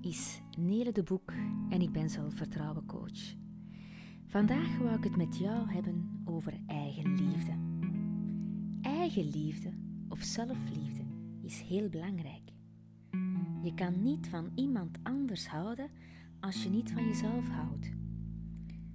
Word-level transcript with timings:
is 0.00 0.42
Nele 0.58 0.92
de 0.92 1.02
Boek 1.02 1.32
en 1.68 1.80
ik 1.80 1.92
ben 1.92 2.10
zelfvertrouwen 2.10 2.86
coach. 2.86 3.34
Vandaag 4.26 4.78
wou 4.78 4.96
ik 4.96 5.04
het 5.04 5.16
met 5.16 5.36
jou 5.36 5.70
hebben 5.70 6.22
over 6.24 6.60
eigenliefde. 6.66 7.52
Eigenliefde 8.80 9.72
of 10.08 10.22
zelfliefde 10.22 11.04
is 11.42 11.60
heel 11.60 11.88
belangrijk. 11.88 12.52
Je 13.62 13.74
kan 13.74 14.02
niet 14.02 14.28
van 14.28 14.50
iemand 14.54 14.98
anders 15.02 15.48
houden 15.48 15.90
als 16.40 16.62
je 16.62 16.70
niet 16.70 16.92
van 16.92 17.04
jezelf 17.06 17.48
houdt. 17.48 17.92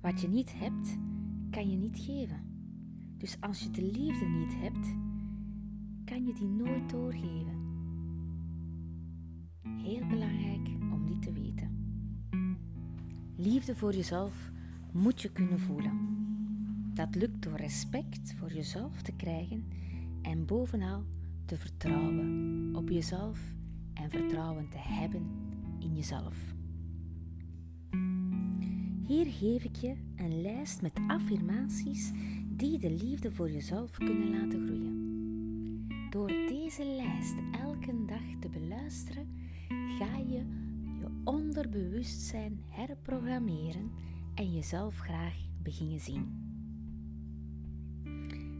Wat 0.00 0.20
je 0.20 0.28
niet 0.28 0.52
hebt, 0.58 0.98
kan 1.50 1.70
je 1.70 1.76
niet 1.76 1.98
geven. 1.98 2.50
Dus 3.16 3.36
als 3.40 3.62
je 3.62 3.70
de 3.70 3.82
liefde 3.82 4.26
niet 4.26 4.54
hebt, 4.54 4.94
kan 6.04 6.26
je 6.26 6.32
die 6.32 6.48
nooit 6.48 6.90
doorgeven. 6.90 7.61
Liefde 13.42 13.74
voor 13.76 13.94
jezelf 13.94 14.50
moet 14.92 15.22
je 15.22 15.32
kunnen 15.32 15.60
voelen. 15.60 15.92
Dat 16.94 17.14
lukt 17.14 17.42
door 17.42 17.56
respect 17.56 18.34
voor 18.38 18.52
jezelf 18.52 19.02
te 19.02 19.12
krijgen 19.12 19.64
en 20.22 20.46
bovenal 20.46 21.04
te 21.44 21.56
vertrouwen 21.56 22.70
op 22.76 22.88
jezelf 22.88 23.40
en 23.94 24.10
vertrouwen 24.10 24.68
te 24.68 24.78
hebben 24.78 25.30
in 25.78 25.94
jezelf. 25.94 26.36
Hier 29.06 29.26
geef 29.26 29.64
ik 29.64 29.76
je 29.76 29.94
een 30.16 30.40
lijst 30.40 30.82
met 30.82 31.00
affirmaties 31.06 32.10
die 32.48 32.78
de 32.78 32.90
liefde 32.90 33.32
voor 33.32 33.50
jezelf 33.50 33.90
kunnen 33.90 34.30
laten 34.30 34.66
groeien. 34.66 35.86
Door 36.10 36.28
deze 36.28 36.84
lijst 36.84 37.34
elke 37.60 38.04
dag 38.06 38.38
te 38.40 38.48
beluisteren, 38.48 39.28
ga 39.98 40.16
je 40.16 40.61
onderbewustzijn 41.24 42.62
herprogrammeren 42.68 43.90
en 44.34 44.52
jezelf 44.52 44.98
graag 44.98 45.34
beginnen 45.62 46.00
zien. 46.00 46.50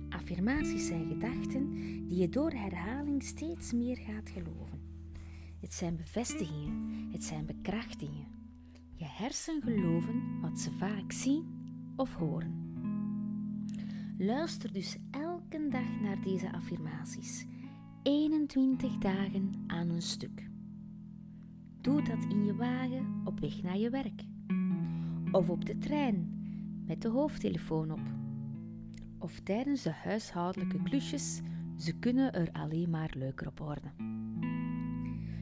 Affirmaties 0.08 0.86
zijn 0.86 1.08
gedachten 1.08 1.70
die 2.08 2.16
je 2.16 2.28
door 2.28 2.50
herhaling 2.50 3.22
steeds 3.22 3.72
meer 3.72 3.96
gaat 3.96 4.30
geloven. 4.30 4.80
Het 5.60 5.74
zijn 5.74 5.96
bevestigingen, 5.96 7.08
het 7.12 7.24
zijn 7.24 7.46
bekrachtingen. 7.46 8.26
Je 8.94 9.04
hersen 9.08 9.62
geloven 9.62 10.40
wat 10.40 10.60
ze 10.60 10.70
vaak 10.70 11.12
zien 11.12 11.44
of 11.96 12.14
horen. 12.14 12.70
Luister 14.18 14.72
dus 14.72 14.96
elke 15.10 15.68
dag 15.68 16.00
naar 16.00 16.20
deze 16.20 16.52
affirmaties, 16.52 17.46
21 18.02 18.98
dagen 18.98 19.64
aan 19.66 19.88
een 19.88 20.02
stuk. 20.02 20.50
Doe 21.82 22.02
dat 22.02 22.24
in 22.28 22.44
je 22.44 22.54
wagen 22.54 23.20
op 23.24 23.40
weg 23.40 23.62
naar 23.62 23.78
je 23.78 23.90
werk. 23.90 24.24
Of 25.32 25.48
op 25.48 25.64
de 25.64 25.78
trein 25.78 26.32
met 26.86 27.02
de 27.02 27.08
hoofdtelefoon 27.08 27.90
op. 27.90 28.00
Of 29.18 29.40
tijdens 29.40 29.82
de 29.82 29.92
huishoudelijke 29.92 30.82
klusjes, 30.82 31.40
ze 31.76 31.98
kunnen 31.98 32.32
er 32.32 32.52
alleen 32.52 32.90
maar 32.90 33.12
leuker 33.16 33.46
op 33.46 33.58
worden. 33.58 33.92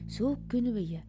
Zo 0.05 0.37
kunnen 0.47 0.73
we 0.73 0.87
je 0.87 0.99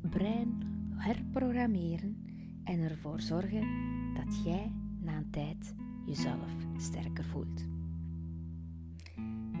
brein 0.00 0.62
herprogrammeren 0.94 2.16
en 2.64 2.80
ervoor 2.80 3.20
zorgen 3.20 3.66
dat 4.14 4.44
jij 4.44 4.72
na 5.00 5.16
een 5.16 5.30
tijd 5.30 5.74
jezelf 6.06 6.56
sterker 6.76 7.24
voelt. 7.24 7.66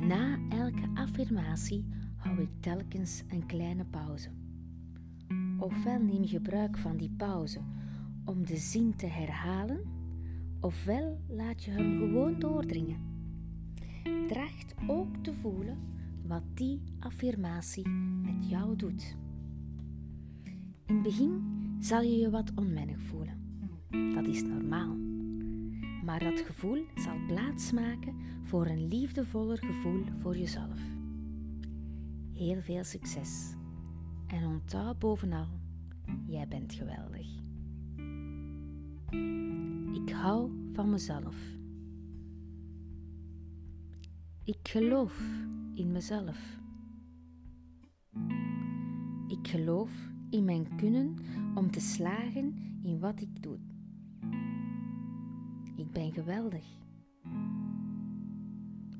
Na 0.00 0.38
elke 0.48 0.90
affirmatie 0.94 1.84
hou 2.16 2.40
ik 2.40 2.50
telkens 2.60 3.22
een 3.28 3.46
kleine 3.46 3.84
pauze. 3.84 4.30
Ofwel 5.58 6.02
neem 6.02 6.26
gebruik 6.26 6.78
van 6.78 6.96
die 6.96 7.10
pauze 7.16 7.60
om 8.24 8.46
de 8.46 8.56
zin 8.56 8.96
te 8.96 9.06
herhalen, 9.06 9.80
ofwel 10.60 11.20
laat 11.28 11.64
je 11.64 11.70
hem 11.70 11.98
gewoon 11.98 12.38
doordringen. 12.38 13.00
Dracht 14.26 14.74
ook 14.86 15.16
te 15.16 15.34
voelen 15.34 15.78
wat 16.26 16.42
die 16.54 16.82
affirmatie 16.98 17.88
met 18.22 18.48
jou 18.48 18.76
doet. 18.76 19.16
In 20.86 20.94
het 20.94 21.02
begin 21.02 21.42
zal 21.80 22.02
je 22.02 22.16
je 22.16 22.30
wat 22.30 22.52
onwennig 22.54 23.00
voelen. 23.00 23.36
Dat 24.14 24.26
is 24.26 24.42
normaal. 24.42 24.96
Maar 26.04 26.18
dat 26.18 26.40
gevoel 26.40 26.84
zal 26.94 27.16
plaatsmaken 27.26 28.14
voor 28.42 28.66
een 28.66 28.88
liefdevoller 28.88 29.58
gevoel 29.58 30.04
voor 30.18 30.36
jezelf. 30.36 30.80
Heel 32.32 32.60
veel 32.60 32.84
succes. 32.84 33.57
En 34.28 34.46
onthoud 34.46 34.98
bovenal, 34.98 35.48
jij 36.26 36.48
bent 36.48 36.72
geweldig. 36.72 37.26
Ik 39.92 40.10
hou 40.10 40.50
van 40.72 40.90
mezelf. 40.90 41.36
Ik 44.44 44.58
geloof 44.62 45.20
in 45.74 45.92
mezelf. 45.92 46.60
Ik 49.26 49.48
geloof 49.48 50.10
in 50.30 50.44
mijn 50.44 50.76
kunnen 50.76 51.16
om 51.54 51.70
te 51.70 51.80
slagen 51.80 52.56
in 52.82 52.98
wat 52.98 53.20
ik 53.20 53.42
doe. 53.42 53.58
Ik 55.76 55.90
ben 55.90 56.12
geweldig. 56.12 56.64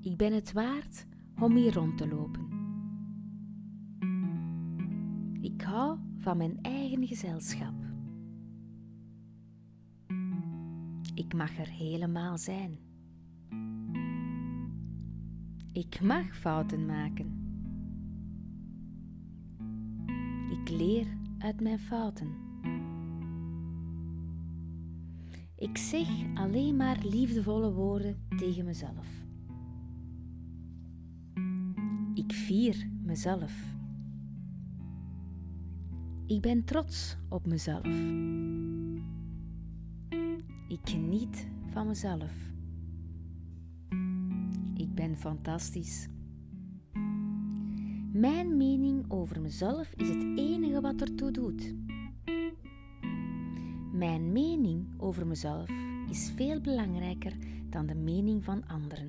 Ik 0.01 0.17
ben 0.17 0.33
het 0.33 0.53
waard 0.53 1.07
om 1.41 1.57
hier 1.57 1.75
rond 1.75 1.99
te 1.99 2.09
lopen. 2.09 2.58
Hou 5.69 5.99
van 6.19 6.37
mijn 6.37 6.59
eigen 6.63 7.07
gezelschap. 7.07 7.75
Ik 11.15 11.35
mag 11.35 11.59
er 11.59 11.69
helemaal 11.69 12.39
zijn. 12.39 12.79
Ik 15.73 16.01
mag 16.01 16.37
fouten 16.37 16.87
maken. 16.87 17.47
Ik 20.51 20.69
leer 20.69 21.07
uit 21.39 21.61
mijn 21.61 21.79
fouten. 21.79 22.29
Ik 25.57 25.77
zeg 25.77 26.09
alleen 26.35 26.77
maar 26.77 26.99
liefdevolle 27.03 27.73
woorden 27.73 28.27
tegen 28.37 28.65
mezelf. 28.65 29.07
Ik 32.15 32.33
vier 32.33 32.89
mezelf. 33.03 33.78
Ik 36.29 36.41
ben 36.41 36.65
trots 36.65 37.17
op 37.29 37.47
mezelf. 37.47 37.87
Ik 40.69 40.81
geniet 40.83 41.49
van 41.71 41.87
mezelf. 41.87 42.33
Ik 44.75 44.95
ben 44.95 45.17
fantastisch. 45.17 46.09
Mijn 48.13 48.57
mening 48.57 49.11
over 49.11 49.41
mezelf 49.41 49.93
is 49.97 50.09
het 50.09 50.23
enige 50.37 50.81
wat 50.81 51.01
ertoe 51.01 51.31
doet. 51.31 51.75
Mijn 53.93 54.33
mening 54.33 54.87
over 54.97 55.27
mezelf 55.27 55.71
is 56.11 56.33
veel 56.37 56.61
belangrijker 56.61 57.33
dan 57.71 57.87
de 57.87 57.95
mening 57.95 58.45
van 58.45 58.67
anderen. 58.67 59.09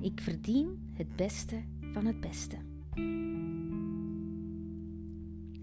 Ik 0.00 0.20
verdien 0.20 0.90
het 0.92 1.16
beste 1.16 1.62
van 1.92 2.06
het 2.06 2.20
beste. 2.20 2.56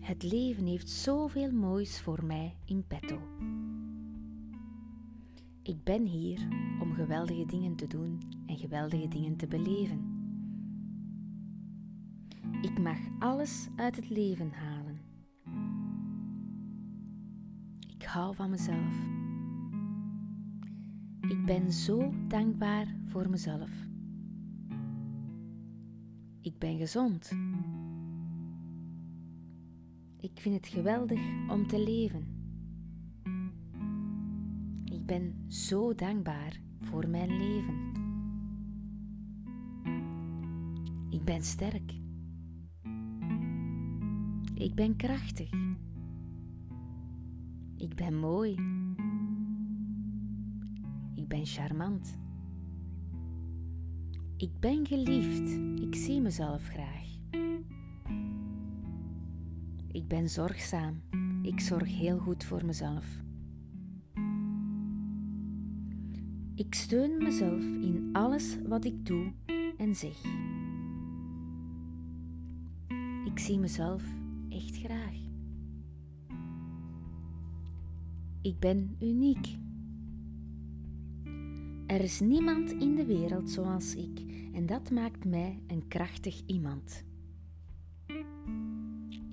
Het 0.03 0.23
leven 0.23 0.65
heeft 0.65 0.89
zoveel 0.89 1.51
moois 1.51 2.01
voor 2.01 2.25
mij 2.25 2.55
in 2.65 2.87
petto. 2.87 3.19
Ik 5.61 5.83
ben 5.83 6.05
hier 6.05 6.47
om 6.81 6.93
geweldige 6.93 7.45
dingen 7.45 7.75
te 7.75 7.87
doen 7.87 8.19
en 8.45 8.57
geweldige 8.57 9.07
dingen 9.07 9.35
te 9.35 9.47
beleven. 9.47 9.99
Ik 12.61 12.79
mag 12.79 12.97
alles 13.19 13.67
uit 13.75 13.95
het 13.95 14.09
leven 14.09 14.51
halen. 14.51 14.99
Ik 17.95 18.03
hou 18.03 18.35
van 18.35 18.49
mezelf. 18.49 18.95
Ik 21.21 21.45
ben 21.45 21.71
zo 21.71 22.13
dankbaar 22.27 22.95
voor 23.05 23.29
mezelf. 23.29 23.71
Ik 26.41 26.57
ben 26.57 26.77
gezond. 26.77 27.31
Ik 30.23 30.39
vind 30.39 30.55
het 30.55 30.67
geweldig 30.67 31.19
om 31.49 31.67
te 31.67 31.83
leven. 31.83 32.27
Ik 34.85 35.05
ben 35.05 35.51
zo 35.51 35.95
dankbaar 35.95 36.59
voor 36.79 37.09
mijn 37.09 37.37
leven. 37.37 37.91
Ik 41.09 41.23
ben 41.23 41.43
sterk. 41.43 41.91
Ik 44.53 44.75
ben 44.75 44.95
krachtig. 44.95 45.49
Ik 47.77 47.95
ben 47.95 48.19
mooi. 48.19 48.51
Ik 51.15 51.27
ben 51.27 51.45
charmant. 51.45 52.17
Ik 54.37 54.59
ben 54.59 54.87
geliefd. 54.87 55.49
Ik 55.81 55.95
zie 55.95 56.21
mezelf 56.21 56.67
graag. 56.67 57.12
Ik 59.93 60.07
ben 60.07 60.29
zorgzaam. 60.29 61.01
Ik 61.41 61.59
zorg 61.59 61.97
heel 61.97 62.17
goed 62.17 62.43
voor 62.43 62.65
mezelf. 62.65 63.05
Ik 66.55 66.73
steun 66.73 67.17
mezelf 67.23 67.61
in 67.61 68.09
alles 68.11 68.57
wat 68.67 68.85
ik 68.85 69.05
doe 69.05 69.33
en 69.77 69.95
zeg. 69.95 70.23
Ik 73.25 73.39
zie 73.39 73.59
mezelf 73.59 74.03
echt 74.49 74.77
graag. 74.77 75.15
Ik 78.41 78.59
ben 78.59 78.95
uniek. 78.99 79.57
Er 81.87 82.01
is 82.01 82.19
niemand 82.19 82.71
in 82.71 82.95
de 82.95 83.05
wereld 83.05 83.49
zoals 83.49 83.95
ik 83.95 84.19
en 84.53 84.65
dat 84.65 84.91
maakt 84.91 85.25
mij 85.25 85.59
een 85.67 85.87
krachtig 85.87 86.41
iemand. 86.45 87.03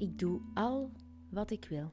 Ik 0.00 0.19
doe 0.19 0.41
al 0.55 0.93
wat 1.31 1.50
ik 1.50 1.67
wil. 1.69 1.93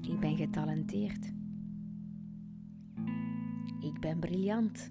Ik 0.00 0.20
ben 0.20 0.36
getalenteerd. 0.36 1.32
Ik 3.80 4.00
ben 4.00 4.18
briljant. 4.18 4.88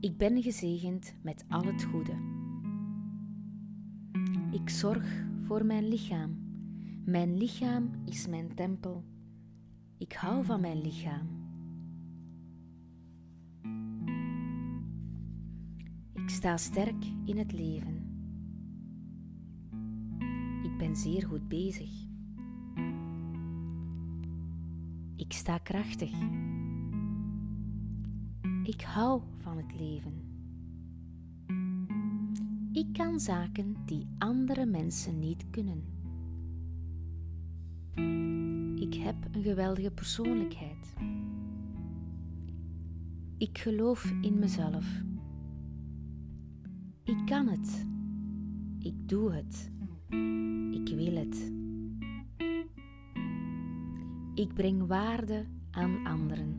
Ik 0.00 0.16
ben 0.16 0.42
gezegend 0.42 1.14
met 1.22 1.44
al 1.48 1.64
het 1.64 1.84
goede. 1.84 2.16
Ik 4.50 4.70
zorg 4.70 5.24
voor 5.40 5.64
mijn 5.64 5.88
lichaam. 5.88 6.36
Mijn 7.04 7.36
lichaam 7.36 7.90
is 8.04 8.26
mijn 8.26 8.54
tempel. 8.54 9.04
Ik 9.96 10.12
hou 10.12 10.44
van 10.44 10.60
mijn 10.60 10.80
lichaam. 10.80 11.37
Sta 16.38 16.56
sterk 16.56 17.04
in 17.24 17.38
het 17.38 17.52
leven. 17.52 18.06
Ik 20.62 20.78
ben 20.78 20.96
zeer 20.96 21.26
goed 21.26 21.48
bezig. 21.48 21.90
Ik 25.16 25.32
sta 25.32 25.58
krachtig. 25.58 26.12
Ik 28.62 28.80
hou 28.80 29.22
van 29.36 29.56
het 29.56 29.74
leven. 29.78 30.22
Ik 32.72 32.92
kan 32.92 33.20
zaken 33.20 33.76
die 33.84 34.06
andere 34.18 34.66
mensen 34.66 35.18
niet 35.18 35.44
kunnen. 35.50 35.84
Ik 38.80 38.94
heb 38.94 39.16
een 39.32 39.42
geweldige 39.42 39.90
persoonlijkheid. 39.90 40.94
Ik 43.38 43.58
geloof 43.58 44.12
in 44.20 44.38
mezelf. 44.38 45.06
Ik 47.08 47.26
kan 47.26 47.48
het. 47.48 47.86
Ik 48.78 49.08
doe 49.08 49.32
het. 49.32 49.70
Ik 50.70 50.94
wil 50.94 51.16
het. 51.16 51.52
Ik 54.34 54.54
breng 54.54 54.86
waarde 54.86 55.44
aan 55.70 56.06
anderen. 56.06 56.56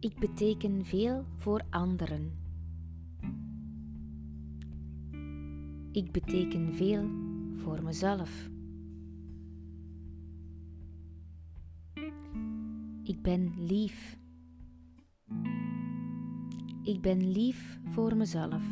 Ik 0.00 0.18
beteken 0.18 0.84
veel 0.84 1.24
voor 1.36 1.62
anderen. 1.70 2.32
Ik 5.92 6.12
beteken 6.12 6.74
veel 6.74 7.08
voor 7.56 7.82
mezelf. 7.82 8.48
Ik 13.02 13.22
ben 13.22 13.52
lief. 13.56 14.22
Ik 16.84 17.00
ben 17.00 17.30
lief 17.30 17.78
voor 17.84 18.16
mezelf. 18.16 18.62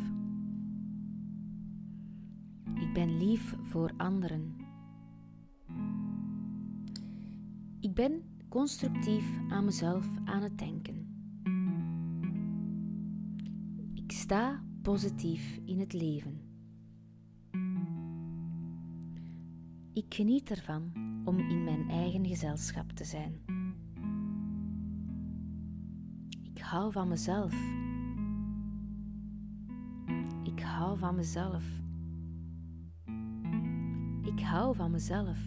Ik 2.75 2.93
ben 2.93 3.17
lief 3.17 3.55
voor 3.61 3.91
anderen. 3.97 4.55
Ik 7.79 7.93
ben 7.93 8.23
constructief 8.49 9.39
aan 9.49 9.65
mezelf 9.65 10.07
aan 10.25 10.41
het 10.41 10.57
denken. 10.57 11.07
Ik 13.93 14.11
sta 14.11 14.63
positief 14.81 15.59
in 15.65 15.79
het 15.79 15.93
leven. 15.93 16.41
Ik 19.93 20.13
geniet 20.13 20.49
ervan 20.49 20.91
om 21.25 21.39
in 21.39 21.63
mijn 21.63 21.89
eigen 21.89 22.25
gezelschap 22.25 22.91
te 22.91 23.03
zijn. 23.03 23.41
Ik 26.43 26.59
hou 26.61 26.91
van 26.91 27.07
mezelf. 27.07 27.55
Ik 30.43 30.59
hou 30.59 30.97
van 30.97 31.15
mezelf. 31.15 31.63
Ik 34.23 34.39
hou 34.39 34.75
van 34.75 34.91
mezelf. 34.91 35.37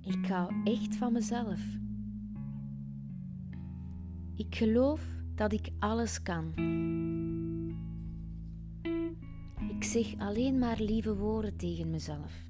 Ik 0.00 0.26
hou 0.26 0.52
echt 0.64 0.96
van 0.96 1.12
mezelf. 1.12 1.60
Ik 4.36 4.54
geloof 4.54 5.06
dat 5.34 5.52
ik 5.52 5.70
alles 5.78 6.22
kan. 6.22 6.52
Ik 9.68 9.84
zeg 9.84 10.18
alleen 10.18 10.58
maar 10.58 10.80
lieve 10.80 11.16
woorden 11.16 11.56
tegen 11.56 11.90
mezelf. 11.90 12.44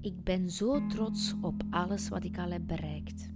Ik 0.00 0.24
ben 0.24 0.50
zo 0.50 0.86
trots 0.86 1.34
op 1.40 1.62
alles 1.70 2.08
wat 2.08 2.24
ik 2.24 2.38
al 2.38 2.50
heb 2.50 2.66
bereikt. 2.66 3.30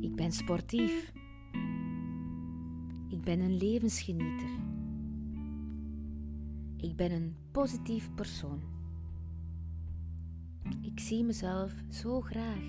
Ik 0.00 0.16
ben 0.16 0.32
sportief. 0.32 1.12
Ik 3.20 3.26
ben 3.26 3.40
een 3.40 3.56
levensgenieter. 3.56 4.48
Ik 6.76 6.96
ben 6.96 7.12
een 7.12 7.34
positief 7.50 8.14
persoon. 8.14 8.60
Ik 10.82 11.00
zie 11.00 11.24
mezelf 11.24 11.74
zo 11.88 12.20
graag. 12.20 12.62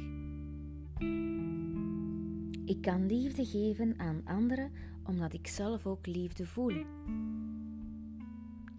Ik 2.65 2.81
kan 2.81 3.05
liefde 3.05 3.45
geven 3.45 3.99
aan 3.99 4.21
anderen 4.25 4.71
omdat 5.03 5.33
ik 5.33 5.47
zelf 5.47 5.85
ook 5.85 6.07
liefde 6.07 6.45
voel. 6.45 6.85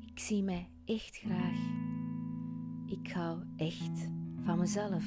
Ik 0.01 0.19
zie 0.19 0.43
mij 0.43 0.69
echt 0.85 1.17
graag. 1.17 1.59
Ik 2.87 3.13
hou 3.13 3.43
echt 3.57 4.09
van 4.45 4.59
mezelf. 4.59 5.05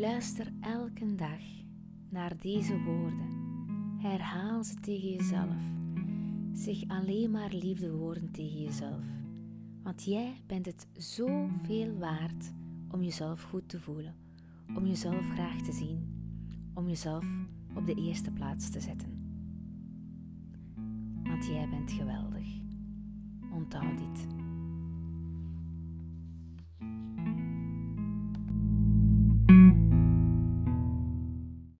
Luister 0.00 0.52
elke 0.60 1.14
dag 1.14 1.40
naar 2.08 2.36
deze 2.36 2.82
woorden. 2.82 3.28
Herhaal 3.98 4.64
ze 4.64 4.74
tegen 4.74 5.08
jezelf. 5.08 5.56
Zeg 6.52 6.88
alleen 6.88 7.30
maar 7.30 7.52
liefdewoorden 7.52 8.30
tegen 8.30 8.62
jezelf. 8.62 9.04
Want 9.82 10.04
jij 10.04 10.34
bent 10.46 10.66
het 10.66 10.86
zoveel 10.96 11.98
waard 11.98 12.52
om 12.90 13.02
jezelf 13.02 13.42
goed 13.42 13.68
te 13.68 13.80
voelen, 13.80 14.14
om 14.74 14.86
jezelf 14.86 15.30
graag 15.32 15.62
te 15.62 15.72
zien, 15.72 16.22
om 16.74 16.88
jezelf 16.88 17.26
op 17.74 17.86
de 17.86 17.94
eerste 17.94 18.30
plaats 18.30 18.70
te 18.70 18.80
zetten. 18.80 19.18
Want 21.22 21.46
jij 21.46 21.68
bent 21.68 21.92
geweldig. 21.92 22.48
Onthoud 23.52 23.98
dit. 23.98 24.39